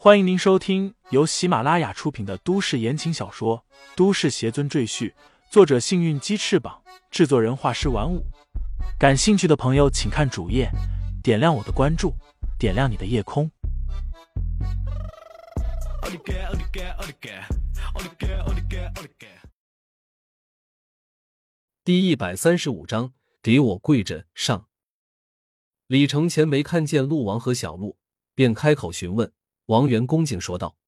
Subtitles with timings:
[0.00, 3.64] 欢迎您收听由喜马拉雅出品的都市言情小说
[3.96, 5.10] 《都市邪尊赘婿》，
[5.50, 8.24] 作者：幸运鸡翅膀，制作人：画师玩五。
[8.96, 10.70] 感兴趣的朋友，请看主页，
[11.20, 12.14] 点亮我的关注，
[12.60, 13.50] 点亮你的夜空。
[21.82, 23.12] 第一百三十五章，
[23.42, 24.68] 给我跪着上。
[25.88, 27.98] 李承前没看见陆王和小鹿，
[28.36, 29.32] 便开口询问。
[29.68, 30.78] 王元恭敬说道：“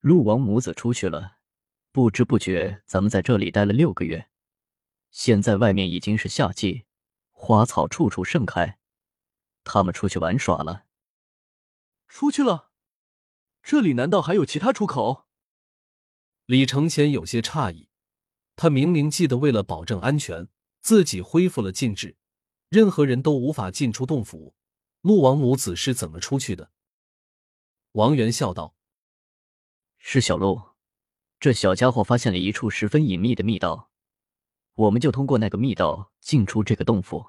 [0.00, 1.38] 陆王母子出去了，
[1.90, 4.28] 不知不觉咱们在这里待了六个月。
[5.10, 6.84] 现在外面已经是夏季，
[7.30, 8.78] 花草处处盛开，
[9.64, 10.84] 他们出去玩耍了。
[12.08, 12.72] 出去了？
[13.62, 15.24] 这里难道还有其他出口？”
[16.44, 17.88] 李承前有些诧异，
[18.54, 20.48] 他明明记得为了保证安全，
[20.82, 22.18] 自己恢复了禁制，
[22.68, 24.54] 任何人都无法进出洞府。
[25.00, 26.71] 陆王母子是怎么出去的？
[27.92, 28.74] 王元笑道
[29.98, 30.62] ：“是小陆，
[31.38, 33.90] 这小家伙发现了一处十分隐秘的密道，
[34.74, 37.26] 我们就通过那个密道进出这个洞府。”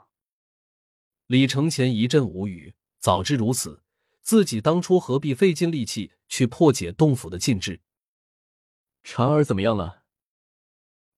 [1.27, 3.83] 李承前一阵无语，早知如此，
[4.21, 7.81] 自己当初何必费尽力气去破解洞府的禁制？
[9.03, 10.03] 婵儿怎么样了？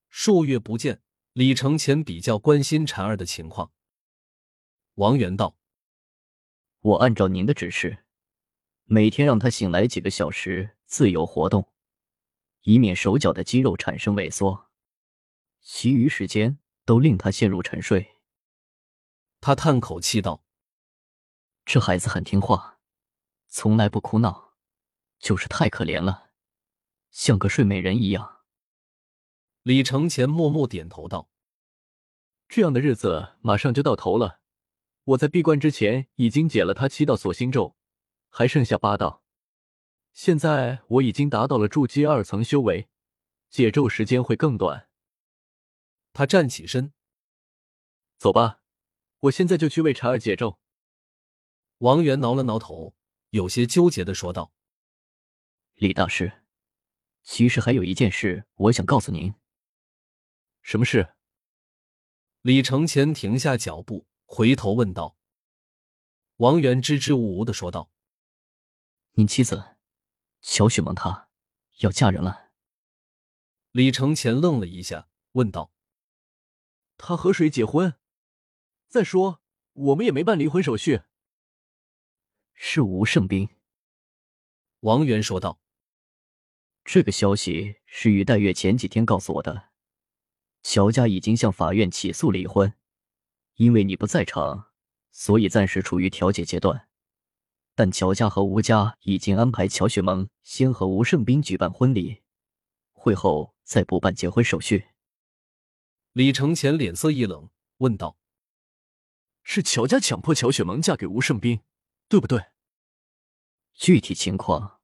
[0.09, 3.71] 数月不见，李承前比较关心婵儿的情况。
[4.95, 5.55] 王元道
[6.81, 8.04] ：“我按照您的指示。”
[8.87, 11.71] 每天让他醒来几个小时，自由活动，
[12.61, 14.69] 以免手脚的肌肉产生萎缩。
[15.59, 18.17] 其余时间都令他陷入沉睡。
[19.41, 20.45] 他叹口气道
[21.65, 22.77] ：“这孩子很听话，
[23.47, 24.53] 从来不哭闹，
[25.17, 26.29] 就是太可怜了，
[27.09, 28.41] 像个睡美人一样。”
[29.63, 31.31] 李承前默默点头道
[32.47, 34.41] ：“这样的日子马上就到头了。
[35.05, 37.75] 我在闭关之前已经解了他七道锁心咒。”
[38.37, 39.23] 还剩下八道，
[40.11, 42.89] 现在我已经达到了筑基二层修为，
[43.49, 44.89] 解咒时间会更短。
[46.11, 46.91] 他站起身，
[48.17, 48.59] 走吧，
[49.19, 50.59] 我现在就去为婵儿解咒。
[51.77, 52.93] 王源挠了挠头，
[53.29, 54.51] 有些纠结的说道
[55.75, 56.43] ：“李大师，
[57.23, 59.33] 其实还有一件事我想告诉您。”
[60.61, 61.13] 什么事？
[62.41, 65.15] 李承前停下脚步，回头问道。
[66.35, 67.94] 王源支支吾吾的说道。
[69.17, 69.77] 您妻子
[70.41, 71.29] 小雪萌她
[71.79, 72.51] 要嫁人了。
[73.71, 75.71] 李承前愣了一下，问道
[76.97, 77.93] ：“她和谁结婚？
[78.89, 81.03] 再说我们也没办离婚手续。”
[82.53, 83.47] 是吴胜兵。
[84.81, 85.61] 王源说道
[86.83, 89.69] ：“这个消息是于黛月前几天告诉我的。
[90.61, 92.73] 乔家已经向法院起诉离婚，
[93.55, 94.73] 因为你不在场，
[95.11, 96.89] 所以暂时处于调解阶段。”
[97.77, 102.23] 但乔家和吴家已经安排乔雪萌先和吴胜兵举办婚礼，
[102.93, 104.87] 会后再补办结婚手续。
[106.13, 107.49] 李承前脸色一冷，
[107.79, 108.17] 问道
[109.43, 111.59] ：“是乔家强迫乔雪萌嫁给吴胜兵，
[112.07, 112.45] 对不对？”
[113.75, 114.79] 具体情况，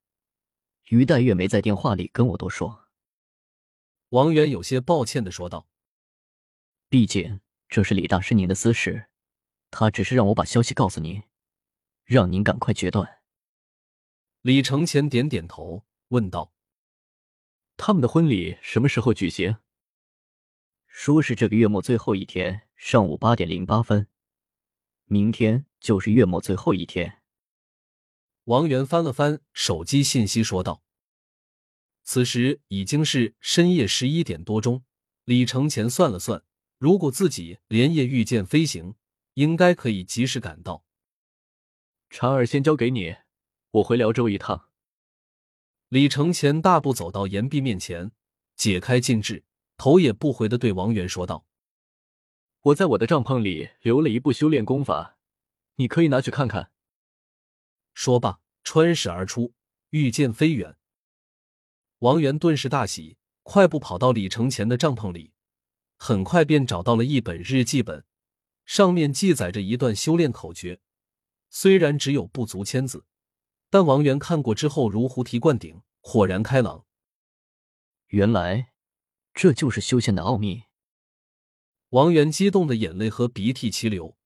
[0.90, 2.90] 于黛月没在电话里跟我多说。
[4.10, 5.66] 王源有些抱歉的说道
[6.90, 9.08] ：“毕竟这是李大师您的私事，
[9.70, 11.24] 他只是让我把消息告诉您。”
[12.12, 13.22] 让您赶快决断。
[14.42, 16.52] 李承前点点头，问道
[17.78, 19.60] ：“他们的婚礼什么时候举行？”
[20.88, 24.10] 说是这个月末最后一天，上午八点零八分。
[25.06, 27.22] 明天就是月末最后一天。
[28.44, 30.84] 王源翻了翻手机信息，说道
[32.04, 34.84] ：“此时已经是深夜十一点多钟。”
[35.24, 36.44] 李承前算了算，
[36.78, 38.96] 如果自己连夜御剑飞行，
[39.36, 40.84] 应该可以及时赶到。
[42.12, 43.16] 婵儿先交给你，
[43.72, 44.68] 我回辽州一趟。
[45.88, 48.12] 李承前大步走到岩壁面前，
[48.58, 49.46] 解开禁制，
[49.78, 51.46] 头也不回的对王源说道
[52.64, 55.18] ：“我在我的帐篷里留了一部修炼功法，
[55.76, 56.74] 你可以拿去看看。”
[57.96, 59.54] 说罢，穿石而出，
[59.92, 60.76] 御剑飞远。
[62.00, 65.32] 王源顿时大喜，快步跑到李承前的帐篷里，
[65.96, 68.04] 很快便找到了一本日记本，
[68.66, 70.82] 上面记载着一段修炼口诀。
[71.54, 73.06] 虽然只有不足千字，
[73.70, 76.86] 但王源看过之后如菩提灌顶，豁然开朗。
[78.08, 78.72] 原来
[79.34, 80.64] 这就是修仙的奥秘。
[81.90, 84.18] 王源激动的眼泪和鼻涕齐流，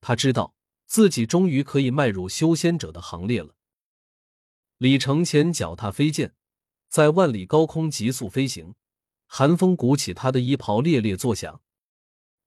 [0.00, 3.54] 他知道自己终于可以迈入修仙者的行列了。
[4.78, 6.34] 李承前脚踏飞剑，
[6.88, 8.74] 在万里高空急速飞行，
[9.26, 11.62] 寒风鼓起他的衣袍，猎猎作响。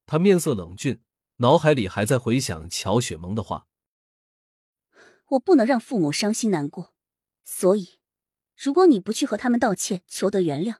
[0.05, 1.01] 他面色冷峻，
[1.37, 3.67] 脑海里还在回想乔雪萌的话。
[5.27, 6.93] 我不能让父母伤心难过，
[7.43, 7.99] 所以，
[8.55, 10.77] 如果你不去和他们道歉，求得原谅，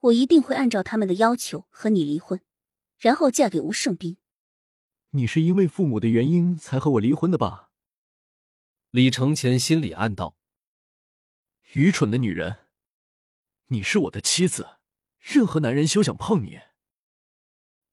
[0.00, 2.40] 我一定会按照他们的要求和你离婚，
[2.98, 4.18] 然后嫁给吴胜斌。
[5.10, 7.70] 你是因为父母的原因才和我离婚的吧？
[8.90, 10.36] 李承前心里暗道：
[11.72, 12.66] 愚蠢的女人，
[13.68, 14.78] 你是我的妻子，
[15.18, 16.60] 任何男人休想碰你。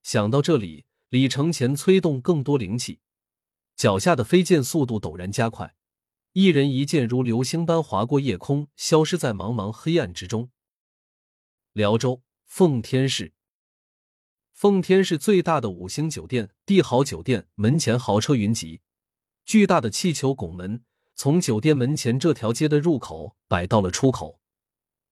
[0.01, 2.99] 想到这里，李承前催动更多灵气，
[3.79, 5.73] 脚下的飞剑速度陡然加快，
[6.33, 10.51] 一人一剑如流星般划过夜空，消失在茫茫黑暗之中。
[11.71, 13.31] 辽州奉天市，
[14.51, 18.81] 奉天市最大的五星酒店帝豪酒店门前豪车云集，
[19.45, 20.83] 巨大的气球拱门
[21.15, 24.41] 从酒店门前这条街的入口摆到了出口，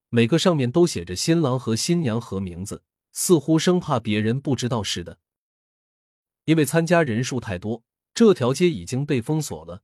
[0.09, 2.83] 每个上面都写着新郎和新娘和名字。
[3.13, 5.19] 似乎生怕别人不知道似的，
[6.43, 7.83] 因为参加人数太多，
[8.17, 9.83] 这条街已经被封锁了。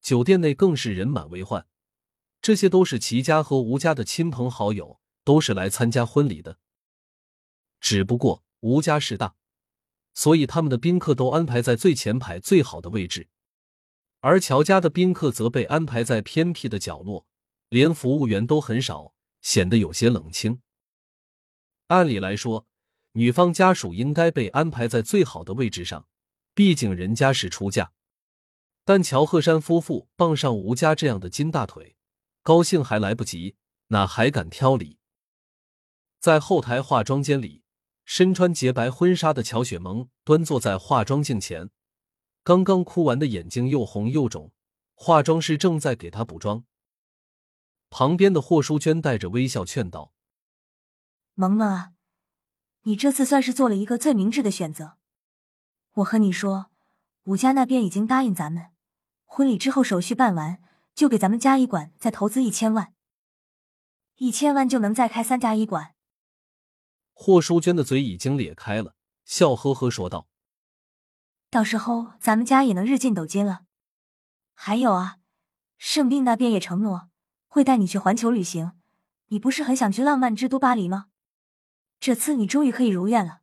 [0.00, 1.66] 酒店内更是人满为患，
[2.40, 6.58] 这些都是齐家和吴家的亲朋好友，都是来参加婚礼的。
[7.78, 9.34] 只不过吴家势大，
[10.14, 13.28] 所以他们的宾客都安排在最前排最好的位置，
[14.20, 17.26] 而乔家的宾客则被安排在偏僻的角落，
[17.68, 19.12] 连服务员都很少，
[19.42, 20.62] 显得有些冷清。
[21.88, 22.66] 按理来说，
[23.12, 26.08] 女方家属应该被安排在最好的位置上，
[26.56, 27.92] 毕竟人家是出嫁。
[28.82, 31.96] 但乔鹤山夫妇傍上吴家这样的金大腿，
[32.42, 33.56] 高兴还来不及，
[33.88, 34.98] 哪还敢挑理？
[36.18, 37.62] 在后台化妆间里，
[38.06, 41.68] 身穿洁白婚纱的乔雪萌端坐在化妆镜前，
[42.42, 44.50] 刚刚哭完的眼睛又红又肿，
[44.94, 46.64] 化妆师正在给她补妆。
[47.90, 50.14] 旁边的霍淑娟带着微笑劝道。
[51.34, 51.92] 萌萌啊，
[52.84, 54.96] 你这次算是做了一个最明智的选择。
[55.96, 56.70] 我和你说，
[57.24, 58.66] 武家那边已经答应咱们，
[59.24, 60.60] 婚礼之后手续办完，
[60.94, 62.92] 就给咱们家医馆再投资一千万，
[64.16, 65.94] 一千万就能再开三家医馆。
[67.14, 68.94] 霍淑娟的嘴已经咧开了，
[69.24, 70.28] 笑呵呵说道
[71.48, 73.62] ：“到时候咱们家也能日进斗金了。
[74.52, 75.16] 还有啊，
[75.78, 77.08] 盛斌那边也承诺
[77.46, 78.72] 会带你去环球旅行，
[79.28, 81.06] 你不是很想去浪漫之都巴黎吗？”
[81.98, 83.40] 这次你终于可以如愿了。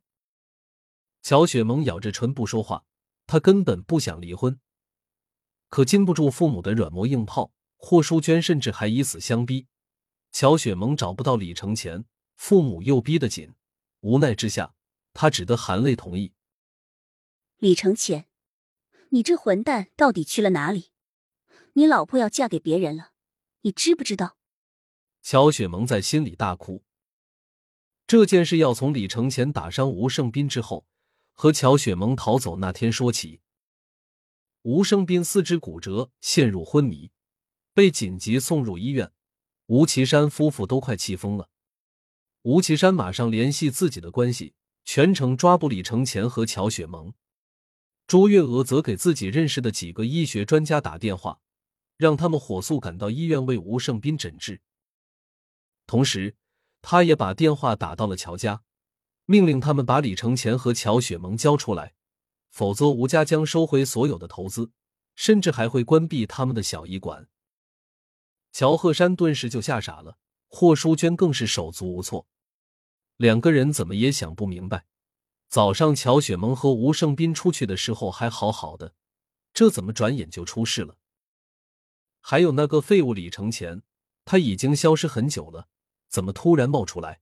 [1.24, 2.86] 乔雪萌咬着唇不说话，
[3.25, 4.60] 她根本不想离婚，
[5.70, 7.54] 可禁不住父母的软磨硬泡。
[7.78, 9.68] 霍淑娟甚至还以死相逼，
[10.31, 12.06] 乔雪萌找不到李承前，
[12.38, 13.54] 父母又逼得紧，
[14.00, 14.74] 无奈之下，
[15.14, 16.31] 她只得含泪同意。
[17.58, 18.28] 李承前，
[19.10, 20.92] 你这混蛋到底去了哪里？
[21.74, 23.12] 你老婆要嫁给别人了，
[23.62, 24.38] 你知不知道？
[25.22, 26.84] 乔雪萌在心里大哭。
[28.08, 30.86] 这件事要从李承前打伤吴胜斌之后，
[31.33, 33.41] 和乔雪萌逃走那天说起。
[34.62, 37.12] 吴胜斌四肢骨折，陷入昏迷，
[37.74, 39.12] 被紧急送入医院。
[39.65, 41.50] 吴奇山夫妇都快气疯了。
[42.44, 44.53] 吴奇山马上联系自己的关系，
[44.85, 47.13] 全程抓捕李承前和乔雪萌。
[48.07, 51.39] 朱月娥则给自己认识的几个医学专家打电话，
[51.97, 54.62] 让他们火速赶到医院为吴胜斌诊治。
[55.85, 56.35] 同时。
[56.85, 58.62] 他也把电话打到了乔家，
[59.25, 61.94] 命令他们把李承前和乔雪萌交出来，
[62.50, 64.72] 否则吴家将收回所有的投资，
[65.16, 67.30] 甚至还会关闭他们的小医馆。
[68.52, 70.18] 乔鹤山顿时就吓傻了，
[70.48, 72.28] 霍淑娟更是手足无措，
[73.18, 74.86] 两个人怎么也想不明白，
[75.47, 78.94] 早上乔雪萌和吴胜斌出去的时候还好好的，
[79.54, 80.97] 这怎么转眼就出事了？
[82.19, 83.83] 还有那个废物李承前，
[84.26, 85.68] 他已经消失很久了。
[86.07, 87.21] 怎么突然冒出来？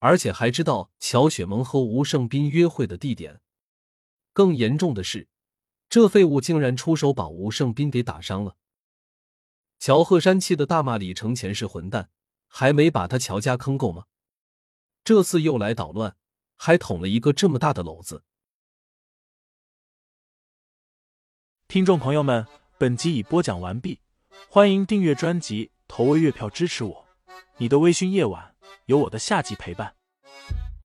[0.00, 3.40] 而且还知道乔雪萌和吴胜斌约会的地点。
[4.32, 5.28] 更严重的是，
[5.88, 8.56] 这废物竟然出手把吴胜斌给打伤了。
[9.78, 12.10] 乔鹤山气得大骂李承前是混蛋，
[12.46, 14.06] 还没把他乔家坑够吗？
[15.02, 16.16] 这次又来捣乱，
[16.56, 18.24] 还捅了一个这么大的篓子。
[21.68, 22.46] 听众朋友们，
[22.78, 24.00] 本集已播讲完毕，
[24.48, 27.06] 欢迎订阅专辑，投喂月票支持我。
[27.58, 28.49] 你的微醺夜晚，
[28.86, 29.99] 有我的下集陪伴。